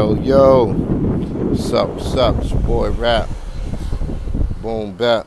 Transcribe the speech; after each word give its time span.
Yo, 0.00 0.14
yo. 0.14 0.64
What's 0.64 1.74
up, 1.74 1.90
what's 1.90 2.14
up? 2.14 2.38
It's 2.38 2.52
your 2.52 2.60
boy 2.60 2.90
Rap. 2.92 3.28
Boom 4.62 4.96
back. 4.96 5.26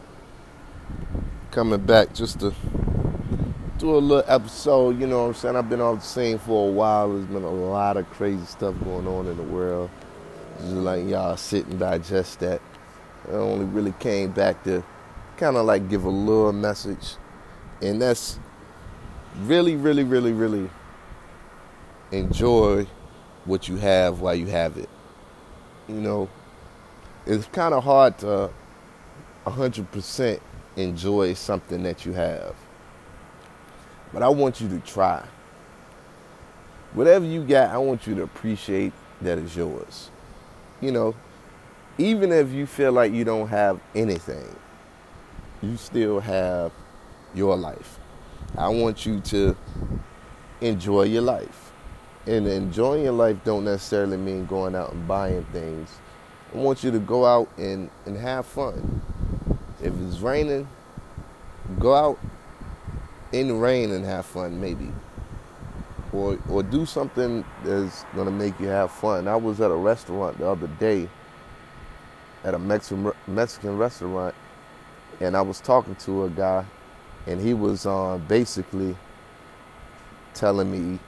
Coming 1.51 1.79
back 1.79 2.11
just 2.11 2.39
to 2.39 2.55
do 3.77 3.95
a 3.95 3.97
little 3.97 4.23
episode, 4.27 4.99
you 4.99 5.05
know 5.05 5.21
what 5.21 5.27
I'm 5.27 5.33
saying? 5.35 5.55
I've 5.57 5.69
been 5.69 5.79
off 5.79 5.99
the 5.99 6.03
scene 6.03 6.39
for 6.39 6.69
a 6.69 6.71
while. 6.71 7.13
There's 7.13 7.25
been 7.25 7.43
a 7.43 7.51
lot 7.51 7.97
of 7.97 8.09
crazy 8.09 8.43
stuff 8.47 8.73
going 8.83 9.05
on 9.05 9.27
in 9.27 9.37
the 9.37 9.43
world. 9.43 9.91
Just 10.57 10.71
like 10.71 11.05
y'all 11.05 11.37
sit 11.37 11.67
and 11.67 11.77
digest 11.77 12.39
that. 12.39 12.59
I 13.29 13.33
only 13.33 13.65
really 13.65 13.93
came 13.99 14.31
back 14.31 14.63
to 14.63 14.83
kind 15.37 15.55
of 15.55 15.67
like 15.67 15.87
give 15.87 16.03
a 16.03 16.09
little 16.09 16.51
message. 16.51 17.17
And 17.79 18.01
that's 18.01 18.39
really, 19.43 19.75
really, 19.75 20.03
really, 20.03 20.31
really 20.31 20.67
enjoy 22.11 22.87
what 23.45 23.67
you 23.67 23.77
have 23.77 24.21
while 24.21 24.35
you 24.35 24.47
have 24.47 24.77
it. 24.77 24.89
You 25.87 25.95
know, 25.95 26.29
it's 27.25 27.45
kind 27.47 27.73
of 27.73 27.83
hard 27.83 28.17
to 28.19 28.49
100% 29.45 30.39
enjoy 30.75 31.33
something 31.33 31.83
that 31.83 32.05
you 32.05 32.13
have. 32.13 32.55
But 34.13 34.23
I 34.23 34.29
want 34.29 34.61
you 34.61 34.69
to 34.69 34.79
try. 34.79 35.25
Whatever 36.93 37.25
you 37.25 37.43
got, 37.43 37.71
I 37.71 37.77
want 37.77 38.05
you 38.07 38.15
to 38.15 38.23
appreciate 38.23 38.93
that 39.21 39.37
it's 39.37 39.55
yours. 39.55 40.09
You 40.79 40.91
know, 40.91 41.15
even 41.97 42.31
if 42.31 42.51
you 42.51 42.65
feel 42.65 42.91
like 42.91 43.11
you 43.11 43.23
don't 43.23 43.47
have 43.47 43.79
anything, 43.95 44.55
you 45.61 45.77
still 45.77 46.19
have 46.19 46.71
your 47.33 47.55
life. 47.57 47.99
I 48.57 48.69
want 48.69 49.05
you 49.05 49.19
to 49.21 49.57
enjoy 50.61 51.03
your 51.03 51.23
life. 51.23 51.72
And 52.25 52.47
enjoying 52.47 53.03
your 53.03 53.13
life 53.13 53.37
don't 53.43 53.65
necessarily 53.65 54.17
mean 54.17 54.45
going 54.45 54.75
out 54.75 54.93
and 54.93 55.07
buying 55.07 55.43
things. 55.51 55.99
I 56.53 56.57
want 56.57 56.83
you 56.83 56.91
to 56.91 56.99
go 56.99 57.25
out 57.25 57.49
and, 57.57 57.89
and 58.05 58.15
have 58.17 58.45
fun. 58.45 59.01
If 59.81 59.93
it's 60.01 60.19
raining, 60.19 60.67
go 61.79 61.93
out 61.93 62.19
in 63.33 63.47
the 63.47 63.53
rain 63.53 63.91
and 63.91 64.05
have 64.05 64.25
fun 64.25 64.61
maybe. 64.61 64.89
Or 66.13 66.37
or 66.47 66.61
do 66.61 66.85
something 66.85 67.43
that's 67.63 68.05
gonna 68.15 68.31
make 68.31 68.57
you 68.59 68.67
have 68.67 68.91
fun. 68.91 69.27
I 69.27 69.35
was 69.35 69.59
at 69.59 69.71
a 69.71 69.75
restaurant 69.75 70.37
the 70.37 70.47
other 70.47 70.67
day 70.79 71.09
at 72.43 72.53
a 72.53 72.59
Mexican 72.59 73.11
Mexican 73.27 73.77
restaurant 73.77 74.35
and 75.19 75.35
I 75.35 75.41
was 75.41 75.59
talking 75.59 75.95
to 75.95 76.25
a 76.25 76.29
guy 76.29 76.65
and 77.25 77.41
he 77.41 77.53
was 77.53 77.85
uh, 77.85 78.19
basically 78.27 78.95
telling 80.33 80.71
me 80.71 80.99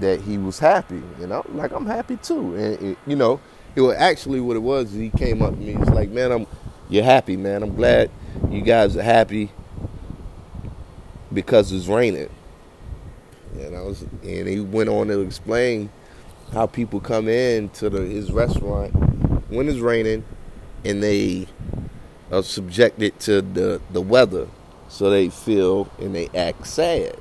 that 0.00 0.20
he 0.20 0.38
was 0.38 0.58
happy, 0.58 1.02
you 1.20 1.26
know, 1.26 1.44
like 1.52 1.72
I'm 1.72 1.86
happy 1.86 2.16
too. 2.16 2.54
And 2.54 2.82
it, 2.82 2.98
you 3.06 3.16
know, 3.16 3.40
it 3.74 3.80
was 3.80 3.96
actually 3.96 4.40
what 4.40 4.56
it 4.56 4.60
was. 4.60 4.92
He 4.92 5.10
came 5.10 5.42
up 5.42 5.54
to 5.54 5.60
me. 5.60 5.74
He's 5.74 5.90
like, 5.90 6.10
"Man, 6.10 6.32
I'm 6.32 6.46
you're 6.88 7.04
happy, 7.04 7.36
man. 7.36 7.62
I'm 7.62 7.74
glad 7.74 8.10
you 8.50 8.62
guys 8.62 8.96
are 8.96 9.02
happy 9.02 9.50
because 11.32 11.72
it's 11.72 11.86
raining." 11.86 12.30
And 13.58 13.76
I 13.76 13.82
was, 13.82 14.02
and 14.02 14.48
he 14.48 14.60
went 14.60 14.88
on 14.88 15.08
to 15.08 15.20
explain 15.20 15.90
how 16.52 16.66
people 16.66 17.00
come 17.00 17.28
in 17.28 17.68
to 17.70 17.90
the, 17.90 18.00
his 18.00 18.32
restaurant 18.32 18.94
when 19.50 19.68
it's 19.68 19.78
raining, 19.78 20.24
and 20.84 21.02
they 21.02 21.46
are 22.30 22.42
subjected 22.42 23.18
to 23.20 23.42
the 23.42 23.80
the 23.92 24.00
weather, 24.00 24.48
so 24.88 25.10
they 25.10 25.28
feel 25.28 25.90
and 25.98 26.14
they 26.14 26.28
act 26.34 26.66
sad 26.66 27.16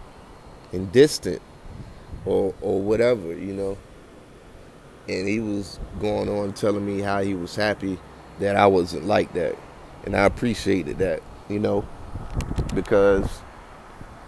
and 0.71 0.91
distant 0.91 1.41
or 2.25 2.53
or 2.61 2.81
whatever, 2.81 3.33
you 3.33 3.53
know. 3.53 3.77
And 5.07 5.27
he 5.27 5.39
was 5.39 5.79
going 6.01 6.29
on 6.29 6.53
telling 6.53 6.85
me 6.85 7.01
how 7.01 7.21
he 7.21 7.33
was 7.33 7.55
happy 7.55 7.99
that 8.39 8.55
I 8.55 8.67
wasn't 8.67 9.05
like 9.05 9.33
that. 9.33 9.57
And 10.05 10.15
I 10.15 10.25
appreciated 10.25 10.99
that, 10.99 11.23
you 11.49 11.59
know, 11.59 11.87
because 12.75 13.29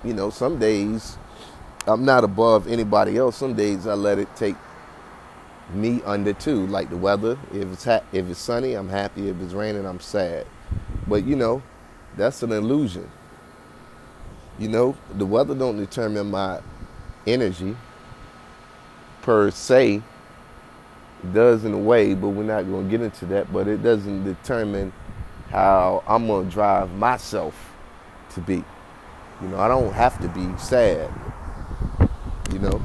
you 0.04 0.14
know, 0.14 0.30
some 0.30 0.60
days 0.60 1.18
I'm 1.88 2.06
not 2.06 2.24
above 2.24 2.68
anybody 2.68 3.18
else. 3.18 3.38
Some 3.38 3.54
days 3.56 3.88
I 3.88 3.94
let 3.96 4.20
it 4.20 4.34
take 4.36 4.56
me 5.74 6.02
under 6.06 6.34
too, 6.34 6.68
like 6.68 6.90
the 6.90 6.98
weather. 6.98 7.38
If 7.54 7.72
it's 7.74 7.86
ha- 7.86 8.04
if 8.12 8.30
it's 8.30 8.40
sunny, 8.40 8.74
I'm 8.74 8.90
happy. 8.90 9.30
If 9.30 9.42
it's 9.42 9.54
raining, 9.54 9.86
I'm 9.86 10.00
sad. 10.00 10.48
But 11.08 11.26
you 11.26 11.36
know, 11.36 11.62
that's 12.18 12.44
an 12.44 12.52
illusion. 12.52 13.10
You 14.60 14.70
know, 14.70 14.98
the 15.14 15.26
weather 15.26 15.56
don't 15.56 15.78
determine 15.78 16.32
my 16.32 16.60
energy 17.34 17.76
per 19.22 19.52
se 19.52 20.02
does 21.34 21.66
in 21.66 21.74
a 21.74 21.78
way, 21.78 22.14
but 22.14 22.30
we're 22.30 22.44
not 22.44 22.64
going 22.64 22.86
to 22.86 22.92
get 22.92 23.02
into 23.02 23.26
that. 23.28 23.52
But 23.52 23.68
it 23.68 23.84
doesn't 23.84 24.24
determine 24.24 24.94
how 25.50 26.04
I'm 26.08 26.28
going 26.28 26.48
to 26.48 26.52
drive 26.52 26.92
myself 26.94 27.74
to 28.32 28.42
be. 28.42 28.64
You 29.42 29.48
know, 29.48 29.60
I 29.60 29.68
don't 29.68 29.94
have 29.94 30.20
to 30.22 30.28
be 30.30 30.58
sad. 30.58 31.10
You 32.52 32.60
know, 32.60 32.82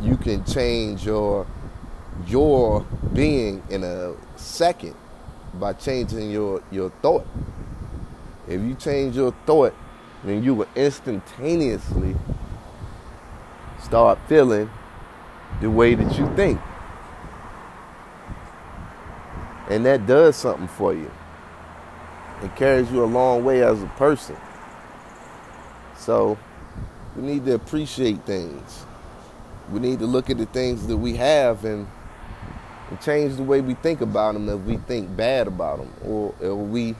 you 0.00 0.16
can 0.16 0.44
change 0.44 1.04
your 1.04 1.46
your 2.26 2.86
being 3.12 3.62
in 3.68 3.84
a 3.84 4.14
second 4.36 4.94
by 5.54 5.72
changing 5.72 6.30
your 6.30 6.62
your 6.70 6.90
thought. 7.02 7.26
If 8.48 8.60
you 8.60 8.74
change 8.74 9.16
your 9.16 9.34
thought, 9.44 9.74
then 10.24 10.42
you 10.42 10.54
will 10.54 10.68
instantaneously 10.76 12.14
start 13.86 14.18
feeling 14.28 14.68
the 15.60 15.70
way 15.70 15.94
that 15.94 16.18
you 16.18 16.28
think. 16.34 16.60
And 19.70 19.86
that 19.86 20.06
does 20.06 20.34
something 20.34 20.66
for 20.66 20.92
you. 20.92 21.10
It 22.42 22.54
carries 22.56 22.90
you 22.90 23.04
a 23.04 23.06
long 23.06 23.44
way 23.44 23.62
as 23.62 23.82
a 23.82 23.86
person. 23.86 24.36
So 25.96 26.36
we 27.14 27.22
need 27.22 27.44
to 27.46 27.54
appreciate 27.54 28.24
things. 28.26 28.84
We 29.70 29.78
need 29.78 30.00
to 30.00 30.06
look 30.06 30.30
at 30.30 30.38
the 30.38 30.46
things 30.46 30.86
that 30.88 30.96
we 30.96 31.16
have 31.16 31.64
and, 31.64 31.86
and 32.90 33.00
change 33.00 33.36
the 33.36 33.44
way 33.44 33.60
we 33.60 33.74
think 33.74 34.00
about 34.00 34.34
them 34.34 34.48
if 34.48 34.60
we 34.60 34.78
think 34.78 35.16
bad 35.16 35.46
about 35.46 35.78
them. 35.78 35.92
Or 36.04 36.34
if 36.40 36.52
we 36.52 36.96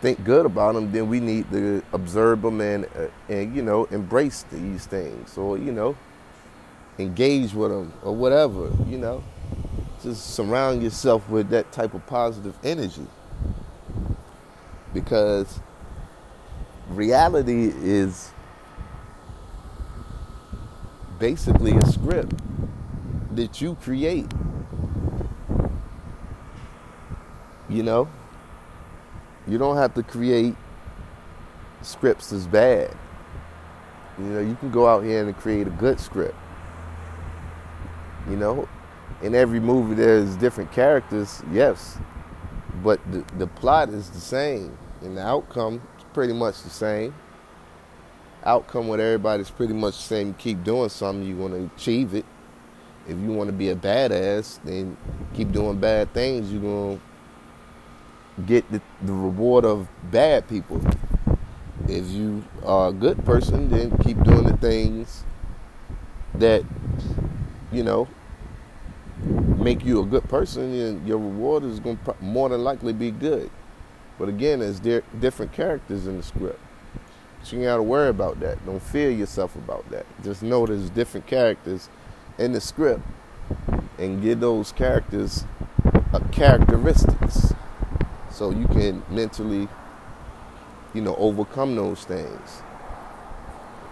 think 0.00 0.24
good 0.24 0.46
about 0.46 0.74
them, 0.74 0.90
then 0.92 1.08
we 1.08 1.20
need 1.20 1.50
to 1.50 1.82
observe 1.92 2.42
them 2.42 2.60
and, 2.60 2.86
uh, 2.96 3.08
and 3.28 3.54
you 3.54 3.62
know, 3.62 3.84
embrace 3.86 4.44
these 4.50 4.86
things. 4.86 5.36
Or, 5.36 5.58
you 5.58 5.72
know, 5.72 5.96
engage 6.98 7.54
with 7.54 7.70
them 7.70 7.92
or 8.02 8.14
whatever, 8.14 8.70
you 8.86 8.98
know. 8.98 9.22
Just 10.02 10.34
surround 10.34 10.82
yourself 10.82 11.28
with 11.28 11.50
that 11.50 11.70
type 11.72 11.92
of 11.92 12.06
positive 12.06 12.56
energy. 12.64 13.06
Because 14.94 15.60
reality 16.88 17.70
is 17.76 18.30
basically 21.18 21.76
a 21.76 21.86
script 21.86 22.32
that 23.36 23.60
you 23.60 23.74
create. 23.82 24.26
You 27.68 27.82
know? 27.82 28.08
You 29.46 29.58
don't 29.58 29.76
have 29.76 29.94
to 29.94 30.02
create 30.02 30.54
scripts 31.82 32.32
as 32.32 32.46
bad. 32.46 32.94
You 34.18 34.24
know, 34.24 34.40
you 34.40 34.54
can 34.56 34.70
go 34.70 34.86
out 34.86 35.02
here 35.02 35.24
and 35.24 35.36
create 35.36 35.66
a 35.66 35.70
good 35.70 35.98
script. 35.98 36.36
You 38.28 38.36
know, 38.36 38.68
in 39.22 39.34
every 39.34 39.60
movie 39.60 39.94
there's 39.94 40.36
different 40.36 40.72
characters, 40.72 41.42
yes, 41.50 41.98
but 42.82 43.00
the, 43.10 43.24
the 43.38 43.46
plot 43.46 43.88
is 43.88 44.10
the 44.10 44.20
same, 44.20 44.76
and 45.00 45.16
the 45.16 45.22
outcome 45.26 45.80
is 45.98 46.04
pretty 46.12 46.34
much 46.34 46.62
the 46.62 46.70
same. 46.70 47.14
Outcome 48.44 48.88
with 48.88 49.00
everybody's 49.00 49.50
pretty 49.50 49.74
much 49.74 49.96
the 49.96 50.02
same. 50.02 50.28
You 50.28 50.34
keep 50.34 50.64
doing 50.64 50.88
something, 50.90 51.26
you 51.26 51.36
want 51.36 51.54
to 51.54 51.70
achieve 51.76 52.14
it. 52.14 52.24
If 53.08 53.18
you 53.18 53.32
want 53.32 53.48
to 53.48 53.52
be 53.52 53.70
a 53.70 53.76
badass, 53.76 54.60
then 54.64 54.96
keep 55.34 55.50
doing 55.50 55.80
bad 55.80 56.12
things. 56.12 56.52
You're 56.52 56.62
gonna 56.62 57.00
get 58.46 58.70
the, 58.70 58.80
the 59.02 59.12
reward 59.12 59.64
of 59.64 59.88
bad 60.10 60.48
people. 60.48 60.80
If 61.88 62.08
you 62.08 62.44
are 62.64 62.88
a 62.88 62.92
good 62.92 63.24
person, 63.24 63.70
then 63.70 63.96
keep 63.98 64.22
doing 64.22 64.44
the 64.44 64.56
things 64.56 65.24
that 66.34 66.64
you 67.72 67.82
know, 67.82 68.08
make 69.56 69.84
you 69.84 70.00
a 70.00 70.06
good 70.06 70.24
person, 70.28 70.72
and 70.72 71.06
your 71.06 71.18
reward 71.18 71.64
is 71.64 71.80
going 71.80 71.98
to 71.98 72.16
more 72.20 72.48
than 72.48 72.64
likely 72.64 72.92
be 72.92 73.10
good. 73.10 73.50
But 74.18 74.28
again, 74.28 74.60
there's 74.60 74.80
different 74.80 75.52
characters 75.52 76.06
in 76.06 76.18
the 76.18 76.22
script. 76.22 76.60
So 77.42 77.56
you 77.56 77.62
got 77.64 77.76
to 77.76 77.82
worry 77.82 78.08
about 78.08 78.40
that. 78.40 78.64
Don't 78.66 78.82
fear 78.82 79.10
yourself 79.10 79.56
about 79.56 79.88
that. 79.90 80.04
Just 80.22 80.42
know 80.42 80.66
there's 80.66 80.90
different 80.90 81.26
characters 81.26 81.88
in 82.38 82.52
the 82.52 82.60
script 82.60 83.02
and 83.98 84.22
give 84.22 84.40
those 84.40 84.72
characters 84.72 85.44
a 86.12 86.20
characteristics 86.32 87.09
so 88.40 88.50
you 88.50 88.66
can 88.68 89.02
mentally, 89.10 89.68
you 90.94 91.02
know, 91.02 91.14
overcome 91.16 91.76
those 91.76 92.04
things. 92.04 92.62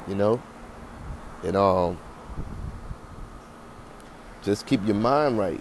You 0.08 0.14
know? 0.14 0.42
And 1.44 1.54
um 1.54 1.98
just 4.42 4.64
keep 4.64 4.82
your 4.86 4.94
mind 4.94 5.38
right. 5.38 5.60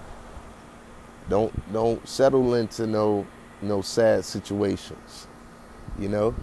Don't 1.28 1.51
don't 1.74 2.07
settle 2.07 2.56
into 2.56 2.88
no 2.88 3.28
no 3.62 3.81
sad 3.81 4.24
situations. 4.24 5.28
You 6.00 6.07
know? 6.07 6.36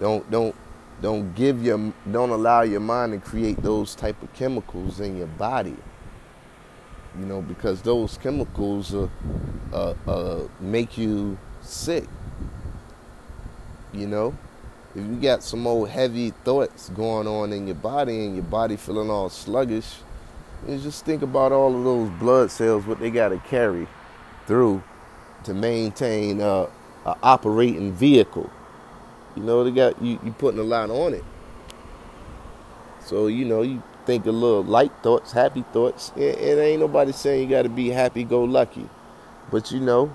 Don't 0.00 0.28
don't 0.28 0.52
don't 1.00 1.32
give 1.36 1.62
your 1.62 1.92
don't 2.10 2.30
allow 2.30 2.62
your 2.62 2.80
mind 2.80 3.12
to 3.12 3.20
create 3.20 3.62
those 3.62 3.94
type 3.94 4.20
of 4.20 4.32
chemicals 4.32 4.98
in 4.98 5.16
your 5.16 5.28
body. 5.28 5.76
You 7.18 7.26
know, 7.26 7.40
because 7.40 7.80
those 7.82 8.18
chemicals 8.18 8.94
uh, 8.94 9.08
uh, 9.72 9.94
uh, 10.06 10.48
make 10.60 10.98
you 10.98 11.38
sick. 11.62 12.04
You 13.92 14.06
know, 14.06 14.36
if 14.94 15.02
you 15.02 15.16
got 15.16 15.42
some 15.42 15.66
old 15.66 15.88
heavy 15.88 16.30
thoughts 16.30 16.90
going 16.90 17.26
on 17.26 17.52
in 17.52 17.66
your 17.66 17.76
body 17.76 18.26
and 18.26 18.34
your 18.34 18.44
body 18.44 18.76
feeling 18.76 19.10
all 19.10 19.30
sluggish, 19.30 19.96
you 20.68 20.78
just 20.78 21.04
think 21.04 21.22
about 21.22 21.52
all 21.52 21.74
of 21.74 21.84
those 21.84 22.10
blood 22.18 22.50
cells, 22.50 22.86
what 22.86 22.98
they 22.98 23.10
got 23.10 23.28
to 23.30 23.38
carry 23.38 23.86
through 24.46 24.82
to 25.44 25.54
maintain 25.54 26.40
uh, 26.40 26.66
an 27.06 27.14
operating 27.22 27.92
vehicle. 27.92 28.50
You 29.36 29.42
know, 29.42 29.64
they 29.64 29.70
got 29.70 30.00
you, 30.02 30.18
you 30.24 30.32
putting 30.32 30.60
a 30.60 30.64
lot 30.64 30.90
on 30.90 31.14
it. 31.14 31.24
So, 33.00 33.28
you 33.28 33.44
know, 33.44 33.62
you 33.62 33.82
think 34.06 34.24
a 34.26 34.30
little 34.30 34.64
light 34.64 34.92
thoughts, 35.02 35.32
happy 35.32 35.64
thoughts. 35.72 36.12
It, 36.16 36.38
it 36.38 36.58
ain't 36.58 36.80
nobody 36.80 37.12
saying 37.12 37.42
you 37.42 37.48
got 37.54 37.62
to 37.62 37.68
be 37.68 37.90
happy 37.90 38.24
go 38.24 38.44
lucky. 38.44 38.88
But, 39.50 39.70
you 39.70 39.80
know, 39.80 40.12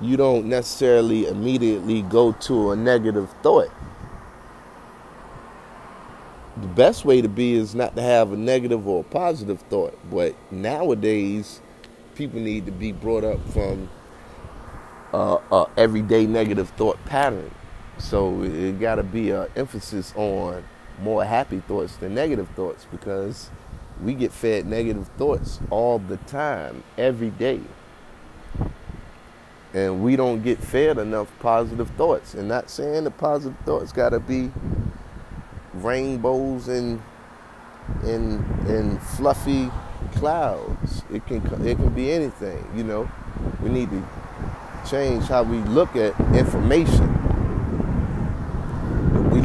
you 0.00 0.16
don't 0.16 0.46
necessarily 0.46 1.26
immediately 1.26 2.02
go 2.02 2.32
to 2.32 2.70
a 2.70 2.76
negative 2.76 3.30
thought. 3.42 3.70
The 6.56 6.68
best 6.68 7.04
way 7.04 7.20
to 7.20 7.28
be 7.28 7.54
is 7.54 7.74
not 7.74 7.96
to 7.96 8.02
have 8.02 8.32
a 8.32 8.36
negative 8.36 8.86
or 8.88 9.00
a 9.00 9.04
positive 9.04 9.60
thought. 9.62 9.98
But 10.10 10.34
nowadays, 10.50 11.60
people 12.14 12.40
need 12.40 12.64
to 12.66 12.72
be 12.72 12.92
brought 12.92 13.24
up 13.24 13.46
from 13.50 13.90
uh, 15.12 15.38
a 15.52 15.66
everyday 15.76 16.26
negative 16.26 16.70
thought 16.70 17.02
pattern. 17.04 17.50
So 17.98 18.42
it 18.42 18.78
got 18.80 18.96
to 18.96 19.02
be 19.02 19.30
an 19.30 19.48
emphasis 19.56 20.12
on 20.16 20.64
more 21.00 21.24
happy 21.24 21.60
thoughts 21.60 21.96
than 21.96 22.14
negative 22.14 22.48
thoughts 22.50 22.86
because 22.90 23.50
we 24.02 24.14
get 24.14 24.32
fed 24.32 24.66
negative 24.66 25.08
thoughts 25.16 25.60
all 25.70 25.98
the 25.98 26.16
time, 26.18 26.82
every 26.98 27.30
day. 27.30 27.60
And 29.72 30.02
we 30.02 30.16
don't 30.16 30.42
get 30.42 30.58
fed 30.58 30.98
enough 30.98 31.30
positive 31.40 31.90
thoughts. 31.90 32.34
And 32.34 32.48
not 32.48 32.70
saying 32.70 33.04
the 33.04 33.10
positive 33.10 33.58
thoughts 33.64 33.92
got 33.92 34.10
to 34.10 34.20
be 34.20 34.50
rainbows 35.74 36.68
and 36.68 37.02
and 38.02 38.44
and 38.68 39.02
fluffy 39.02 39.70
clouds. 40.14 41.02
It 41.12 41.26
can 41.26 41.38
it 41.66 41.76
can 41.76 41.90
be 41.90 42.10
anything, 42.12 42.66
you 42.74 42.84
know. 42.84 43.10
We 43.62 43.68
need 43.68 43.90
to 43.90 44.08
change 44.88 45.24
how 45.24 45.42
we 45.42 45.58
look 45.58 45.94
at 45.96 46.18
information. 46.34 47.15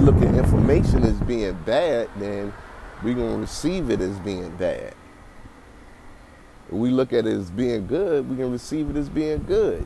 Look 0.01 0.15
at 0.15 0.33
information 0.33 1.03
as 1.03 1.19
being 1.19 1.53
bad, 1.63 2.09
then 2.18 2.51
we're 3.03 3.13
going 3.13 3.36
to 3.36 3.42
receive 3.42 3.92
it 3.92 4.01
as 4.01 4.18
being 4.18 4.50
bad. 4.57 4.95
If 6.69 6.74
we 6.74 6.89
look 6.89 7.13
at 7.13 7.27
it 7.27 7.33
as 7.38 7.51
being 7.51 7.86
good, 7.86 8.27
we 8.27 8.36
can 8.36 8.51
receive 8.51 8.89
it 8.89 8.95
as 8.95 9.09
being 9.09 9.44
good. 9.44 9.86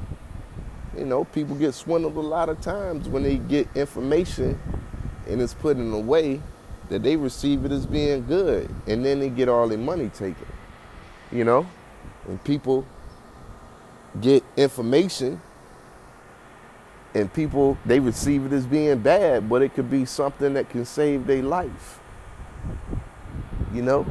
You 0.97 1.03
know, 1.03 1.25
people 1.25 1.53
get 1.57 1.73
swindled 1.73 2.15
a 2.15 2.21
lot 2.21 2.47
of 2.47 2.61
times 2.61 3.09
when 3.09 3.23
they 3.23 3.35
get 3.35 3.67
information 3.75 4.57
and 5.27 5.41
it's 5.41 5.53
put 5.53 5.75
in 5.75 5.91
a 5.91 5.99
way 5.99 6.41
that 6.87 7.03
they 7.03 7.17
receive 7.17 7.65
it 7.65 7.73
as 7.73 7.85
being 7.85 8.25
good 8.25 8.73
and 8.87 9.03
then 9.03 9.19
they 9.19 9.27
get 9.27 9.49
all 9.49 9.67
their 9.67 9.77
money 9.77 10.07
taken. 10.07 10.47
You 11.29 11.43
know? 11.43 11.67
And 12.29 12.41
people 12.45 12.87
get 14.21 14.45
information 14.55 15.41
and 17.15 17.33
people 17.33 17.77
they 17.85 17.99
receive 17.99 18.45
it 18.45 18.53
as 18.53 18.67
being 18.67 18.99
bad, 18.99 19.49
but 19.49 19.61
it 19.61 19.73
could 19.73 19.89
be 19.89 20.05
something 20.05 20.53
that 20.53 20.69
can 20.69 20.85
save 20.85 21.25
their 21.25 21.41
life. 21.41 21.99
You 23.73 23.81
know? 23.81 24.05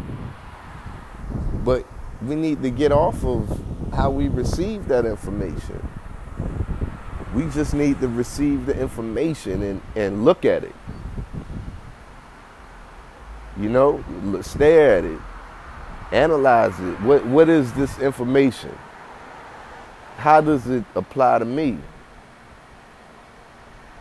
But 1.63 1.87
we 2.23 2.35
need 2.35 2.63
to 2.63 2.71
get 2.71 2.93
off 2.93 3.23
of 3.25 3.61
how 3.93 4.11
we 4.11 4.29
receive 4.29 4.89
that 4.89 5.05
information. 5.05 5.87
We 7.35 7.47
just 7.51 7.75
need 7.75 8.01
to 8.01 8.09
receive 8.09 8.67
the 8.67 8.79
information 8.79 9.63
and, 9.63 9.83
and 9.95 10.25
look 10.25 10.45
at 10.45 10.65
it. 10.65 10.75
You 13.61 13.69
know, 13.69 14.03
stare 14.41 14.99
at 14.99 15.05
it, 15.05 15.21
analyze 16.11 16.79
it. 16.81 17.01
What 17.03 17.25
what 17.27 17.49
is 17.49 17.73
this 17.75 17.99
information? 17.99 18.77
How 20.17 20.41
does 20.41 20.67
it 20.69 20.85
apply 20.97 21.41
to 21.41 21.45
me? 21.45 21.79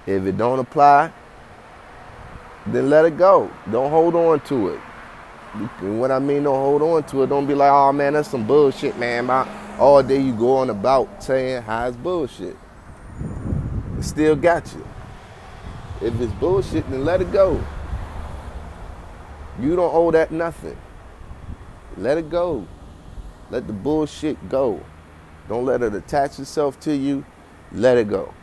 If 0.05 0.25
it 0.25 0.37
don't 0.37 0.59
apply, 0.59 1.11
then 2.67 2.89
let 2.89 3.05
it 3.05 3.17
go. 3.17 3.49
Don't 3.71 3.89
hold 3.89 4.15
on 4.15 4.39
to 4.41 4.69
it. 4.69 4.79
And 5.81 5.99
what 5.99 6.11
I 6.11 6.19
mean, 6.19 6.43
don't 6.43 6.55
hold 6.55 6.81
on 6.81 7.03
to 7.03 7.23
it. 7.23 7.27
Don't 7.27 7.45
be 7.45 7.53
like, 7.53 7.71
oh 7.71 7.91
man, 7.93 8.13
that's 8.13 8.29
some 8.29 8.45
bullshit, 8.45 8.97
man. 8.97 9.29
All 9.79 10.01
day 10.01 10.19
you 10.19 10.33
go 10.33 10.57
on 10.57 10.69
about 10.69 11.23
saying 11.23 11.61
how 11.63 11.87
it's 11.87 11.97
bullshit. 11.97 12.57
It 13.97 14.03
still 14.03 14.35
got 14.35 14.71
you. 14.73 14.85
If 16.01 16.19
it's 16.19 16.33
bullshit, 16.33 16.89
then 16.89 17.05
let 17.05 17.21
it 17.21 17.31
go. 17.31 17.63
You 19.59 19.75
don't 19.75 19.93
owe 19.93 20.11
that 20.11 20.31
nothing. 20.31 20.77
Let 21.97 22.17
it 22.17 22.29
go. 22.29 22.67
Let 23.51 23.67
the 23.67 23.73
bullshit 23.73 24.49
go. 24.49 24.81
Don't 25.47 25.65
let 25.65 25.83
it 25.83 25.93
attach 25.93 26.39
itself 26.39 26.79
to 26.81 26.95
you. 26.95 27.23
Let 27.71 27.97
it 27.97 28.09
go. 28.09 28.33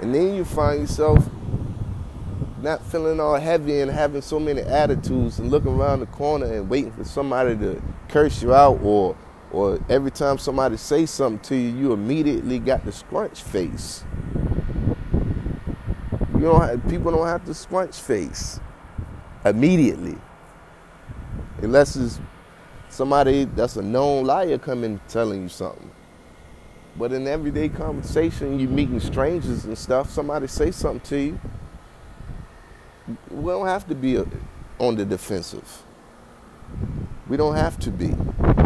And 0.00 0.14
then 0.14 0.34
you 0.34 0.44
find 0.44 0.80
yourself 0.80 1.28
not 2.60 2.84
feeling 2.86 3.20
all 3.20 3.36
heavy 3.36 3.80
and 3.80 3.90
having 3.90 4.22
so 4.22 4.40
many 4.40 4.62
attitudes 4.62 5.38
and 5.38 5.50
looking 5.50 5.72
around 5.72 6.00
the 6.00 6.06
corner 6.06 6.46
and 6.46 6.68
waiting 6.68 6.92
for 6.92 7.04
somebody 7.04 7.56
to 7.56 7.82
curse 8.08 8.42
you 8.42 8.54
out 8.54 8.80
or 8.82 9.16
or 9.54 9.78
every 9.88 10.10
time 10.10 10.36
somebody 10.36 10.76
say 10.76 11.06
something 11.06 11.38
to 11.40 11.54
you, 11.54 11.68
you 11.78 11.92
immediately 11.92 12.58
got 12.58 12.84
the 12.84 12.90
scrunch 12.90 13.40
face. 13.40 14.02
You 16.34 16.40
don't 16.40 16.60
have, 16.60 16.88
people 16.88 17.12
don't 17.12 17.26
have 17.26 17.44
to 17.44 17.54
scrunch 17.54 17.96
face 18.00 18.58
immediately. 19.44 20.16
Unless 21.58 21.94
it's 21.94 22.20
somebody 22.88 23.44
that's 23.44 23.76
a 23.76 23.82
known 23.82 24.24
liar 24.24 24.58
coming 24.58 25.00
telling 25.08 25.42
you 25.42 25.48
something. 25.48 25.90
But 26.96 27.12
in 27.12 27.26
everyday 27.26 27.68
conversation, 27.68 28.60
you're 28.60 28.70
meeting 28.70 29.00
strangers 29.00 29.64
and 29.64 29.76
stuff, 29.76 30.10
somebody 30.10 30.46
say 30.46 30.70
something 30.70 31.00
to 31.08 31.18
you. 31.18 31.40
We 33.30 33.50
don't 33.50 33.66
have 33.66 33.86
to 33.88 33.94
be 33.94 34.16
uh, 34.16 34.24
on 34.78 34.96
the 34.96 35.04
defensive. 35.04 35.82
We 37.28 37.36
don't 37.36 37.56
have 37.56 37.78
to 37.80 37.90
be. 37.90 38.14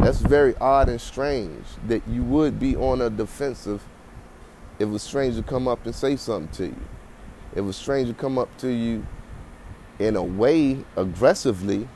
That's 0.03 0.21
very 0.21 0.55
odd 0.57 0.89
and 0.89 1.01
strange 1.01 1.65
that 1.87 2.07
you 2.07 2.23
would 2.25 2.61
be 2.61 2.77
on 2.77 3.01
a 3.01 3.09
defensive 3.09 3.83
if 4.79 4.89
a 4.89 4.99
stranger 4.99 5.43
come 5.43 5.67
up 5.67 5.85
and 5.87 5.95
say 5.95 6.17
something 6.17 6.49
to 6.57 6.67
you. 6.67 6.83
If 7.55 7.65
a 7.65 7.73
stranger 7.73 8.13
come 8.13 8.39
up 8.39 8.55
to 8.59 8.69
you 8.69 9.07
in 9.99 10.17
a 10.17 10.23
way 10.23 10.85
aggressively 10.97 11.89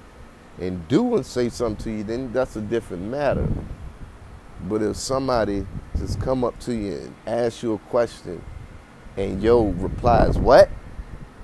and 0.61 0.87
do 0.89 1.15
and 1.15 1.25
say 1.25 1.49
something 1.49 1.85
to 1.85 1.91
you, 1.91 2.05
then 2.05 2.33
that's 2.33 2.57
a 2.57 2.61
different 2.61 3.05
matter. 3.05 3.47
But 4.69 4.83
if 4.83 4.97
somebody 4.97 5.67
just 5.99 6.21
come 6.21 6.45
up 6.45 6.59
to 6.61 6.75
you 6.75 6.93
and 6.95 7.15
ask 7.27 7.63
you 7.63 7.75
a 7.75 7.79
question 7.79 8.43
and 9.17 9.43
yo 9.43 9.65
replies 9.65 10.39
what, 10.39 10.71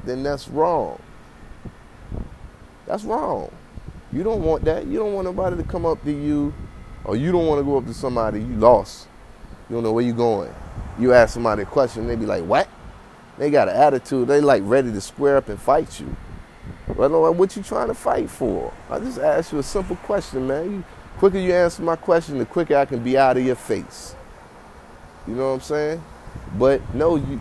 then 0.04 0.22
that's 0.22 0.48
wrong. 0.48 1.00
That's 2.86 3.04
wrong. 3.04 3.50
You 4.12 4.22
don't 4.22 4.42
want 4.42 4.64
that. 4.64 4.86
You 4.86 4.98
don't 4.98 5.12
want 5.12 5.26
nobody 5.26 5.56
to 5.56 5.62
come 5.62 5.84
up 5.84 6.02
to 6.04 6.12
you 6.12 6.54
or 7.04 7.16
you 7.16 7.32
don't 7.32 7.46
want 7.46 7.60
to 7.60 7.64
go 7.64 7.76
up 7.76 7.86
to 7.86 7.94
somebody 7.94 8.40
you 8.40 8.54
lost. 8.56 9.08
You 9.68 9.76
don't 9.76 9.82
know 9.82 9.92
where 9.92 10.04
you're 10.04 10.16
going. 10.16 10.54
You 10.98 11.12
ask 11.12 11.34
somebody 11.34 11.62
a 11.62 11.66
question, 11.66 12.06
they 12.06 12.16
be 12.16 12.26
like, 12.26 12.44
what? 12.44 12.68
They 13.36 13.50
got 13.50 13.68
an 13.68 13.76
attitude. 13.76 14.26
They 14.28 14.40
like 14.40 14.62
ready 14.64 14.90
to 14.92 15.00
square 15.00 15.36
up 15.36 15.48
and 15.48 15.60
fight 15.60 16.00
you. 16.00 16.16
Well, 16.96 17.32
what 17.34 17.54
you 17.54 17.62
trying 17.62 17.88
to 17.88 17.94
fight 17.94 18.28
for? 18.30 18.72
I 18.90 18.98
just 18.98 19.18
asked 19.18 19.52
you 19.52 19.58
a 19.58 19.62
simple 19.62 19.96
question, 19.96 20.46
man. 20.46 20.70
You, 20.70 20.84
quicker 21.18 21.38
you 21.38 21.52
answer 21.52 21.82
my 21.82 21.96
question, 21.96 22.38
the 22.38 22.46
quicker 22.46 22.76
I 22.76 22.84
can 22.84 23.02
be 23.02 23.18
out 23.18 23.36
of 23.36 23.44
your 23.44 23.56
face. 23.56 24.14
You 25.26 25.34
know 25.34 25.48
what 25.48 25.54
I'm 25.54 25.60
saying? 25.60 26.04
But 26.56 26.94
no, 26.94 27.16
you 27.16 27.40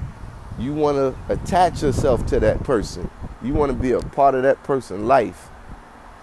you 0.60 0.74
want 0.74 0.98
to 0.98 1.16
attach 1.32 1.84
yourself 1.84 2.26
to 2.28 2.40
that 2.40 2.64
person. 2.64 3.10
You 3.44 3.54
want 3.54 3.72
to 3.72 3.78
be 3.78 3.92
a 3.92 4.00
part 4.00 4.34
of 4.34 4.42
that 4.42 4.64
person's 4.64 5.04
life. 5.04 5.50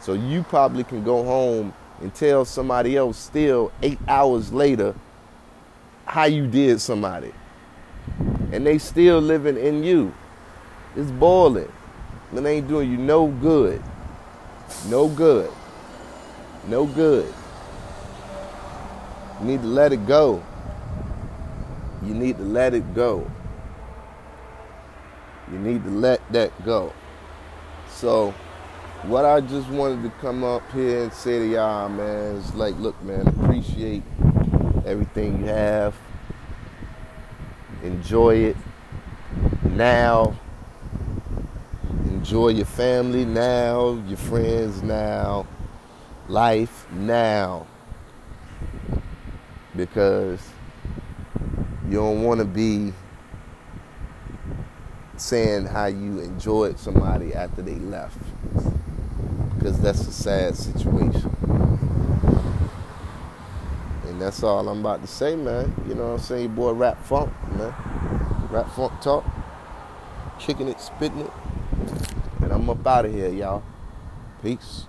So 0.01 0.15
you 0.15 0.43
probably 0.43 0.83
can 0.83 1.05
go 1.05 1.23
home 1.23 1.73
and 2.01 2.13
tell 2.13 2.45
somebody 2.45 2.97
else 2.97 3.17
still 3.17 3.71
eight 3.83 4.01
hours 4.09 4.53
later 4.53 4.95
how 6.07 6.25
you 6.25 6.49
did 6.49 6.81
somebody. 6.81 7.33
And 8.53 8.67
they 8.67 8.79
still 8.79 9.21
living 9.21 9.57
in 9.57 9.85
you. 9.85 10.13
It's 10.97 11.11
boiling. 11.13 11.73
It 12.35 12.45
ain't 12.45 12.67
doing 12.67 12.91
you 12.91 12.97
no 12.97 13.29
good. 13.29 13.81
No 14.89 15.09
good. 15.09 15.51
No 16.67 16.87
good. 16.87 17.33
You 19.45 19.51
need 19.51 19.61
to 19.61 19.69
let 19.69 19.93
it 19.93 20.07
go. 20.07 20.43
You 22.03 22.15
need 22.15 22.39
to 22.39 22.45
let 22.45 22.73
it 22.73 22.95
go. 22.95 23.31
You 25.53 25.59
need 25.59 25.85
to 25.85 25.91
let 25.91 26.23
that 26.33 26.65
go. 26.65 26.95
So, 27.91 28.31
what 29.03 29.27
I 29.27 29.43
just 29.43 29.69
wanted 29.69 30.03
to 30.05 30.09
come 30.23 30.45
up 30.45 30.63
here 30.73 31.03
and 31.03 31.13
say 31.13 31.41
to 31.41 31.47
y'all, 31.47 31.91
man, 31.91 32.37
is 32.37 32.55
like, 32.55 32.75
look, 32.79 32.99
man, 33.03 33.27
appreciate 33.27 34.03
everything 34.87 35.41
you 35.41 35.49
have. 35.49 35.95
Enjoy 37.83 38.37
it 38.37 38.57
now. 39.65 40.35
Enjoy 42.07 42.49
your 42.49 42.65
family 42.65 43.27
now, 43.27 44.03
your 44.09 44.17
friends 44.17 44.83
now, 44.83 45.47
life 46.29 46.91
now. 46.91 47.67
Because 49.77 50.41
you 51.89 51.97
don't 51.97 52.23
want 52.23 52.39
to 52.41 52.45
be 52.45 52.93
saying 55.17 55.67
how 55.67 55.87
you 55.87 56.21
enjoyed 56.21 56.79
somebody 56.79 57.35
after 57.35 57.63
they 57.63 57.75
left. 57.75 58.19
Because 59.55 59.81
that's 59.81 60.07
a 60.07 60.13
sad 60.13 60.57
situation. 60.57 61.35
And 64.07 64.21
that's 64.21 64.43
all 64.43 64.69
I'm 64.69 64.81
about 64.81 65.03
to 65.03 65.09
say, 65.09 65.35
man. 65.35 65.75
You 65.89 65.95
know 65.95 66.09
what 66.09 66.15
I'm 66.15 66.19
saying? 66.21 66.55
Boy 66.55 66.73
Rap 66.73 67.03
Funk, 67.05 67.33
man. 67.57 67.75
Rap 68.51 68.71
Funk 68.75 69.01
Talk. 69.01 69.25
Kicking 70.39 70.69
it, 70.69 70.81
spitting 70.81 71.21
it. 71.21 71.31
And 72.43 72.53
I'm 72.53 72.69
up 72.69 72.87
out 72.87 73.07
of 73.07 73.13
here, 73.13 73.31
y'all. 73.31 73.63
Peace. 74.43 74.87